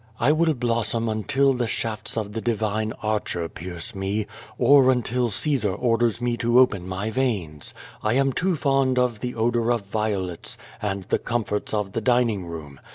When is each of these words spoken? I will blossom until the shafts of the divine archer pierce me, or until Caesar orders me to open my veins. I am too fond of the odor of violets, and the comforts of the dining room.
I 0.19 0.31
will 0.31 0.55
blossom 0.55 1.07
until 1.07 1.53
the 1.53 1.67
shafts 1.67 2.17
of 2.17 2.33
the 2.33 2.41
divine 2.41 2.91
archer 3.03 3.47
pierce 3.47 3.93
me, 3.93 4.25
or 4.57 4.89
until 4.89 5.29
Caesar 5.29 5.75
orders 5.75 6.19
me 6.19 6.37
to 6.37 6.57
open 6.57 6.87
my 6.87 7.11
veins. 7.11 7.75
I 8.01 8.13
am 8.13 8.33
too 8.33 8.55
fond 8.55 8.97
of 8.97 9.19
the 9.19 9.35
odor 9.35 9.71
of 9.71 9.85
violets, 9.85 10.57
and 10.81 11.03
the 11.03 11.19
comforts 11.19 11.71
of 11.71 11.91
the 11.91 12.01
dining 12.01 12.47
room. 12.47 12.79